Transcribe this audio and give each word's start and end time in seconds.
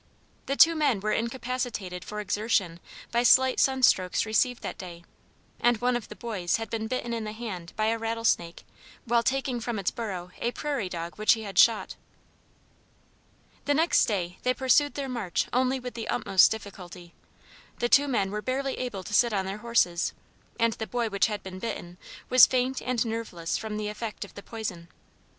The 0.47 0.55
two 0.55 0.73
men 0.73 0.99
were 0.99 1.11
incapacitated 1.11 2.03
for 2.03 2.19
exertion 2.19 2.79
by 3.11 3.21
slight 3.21 3.59
sun 3.59 3.83
strokes 3.83 4.25
received 4.25 4.63
that 4.63 4.79
day, 4.79 5.03
and 5.59 5.77
one 5.77 5.95
of 5.95 6.07
the 6.07 6.15
boys 6.15 6.55
had 6.55 6.71
been 6.71 6.87
bitten 6.87 7.13
in 7.13 7.23
the 7.23 7.33
hand 7.33 7.71
by 7.75 7.85
a 7.85 7.99
rattlesnake 7.99 8.65
while 9.05 9.21
taking 9.21 9.59
from 9.59 9.77
its 9.77 9.91
burrow 9.91 10.31
a 10.39 10.53
prairie 10.53 10.89
dog 10.89 11.17
which 11.17 11.33
he 11.33 11.43
had 11.43 11.59
shot. 11.59 11.97
The 13.65 13.75
next 13.75 14.05
day 14.05 14.39
they 14.41 14.55
pursued 14.55 14.95
their 14.95 15.07
march 15.07 15.47
only 15.53 15.79
with 15.79 15.93
the 15.93 16.07
utmost 16.07 16.49
difficulty; 16.49 17.13
the 17.77 17.87
two 17.87 18.07
men 18.07 18.31
were 18.31 18.41
barely 18.41 18.79
able 18.79 19.03
to 19.03 19.13
sit 19.13 19.33
on 19.33 19.45
their 19.45 19.59
horses, 19.59 20.13
and 20.59 20.73
the 20.73 20.87
boy 20.87 21.09
which 21.09 21.27
had 21.27 21.43
been 21.43 21.59
bitten 21.59 21.99
was 22.27 22.47
faint 22.47 22.81
and 22.81 23.05
nerveless 23.05 23.55
from 23.55 23.77
the 23.77 23.87
effect 23.87 24.25
of 24.25 24.33
the 24.33 24.41
poison. 24.41 24.87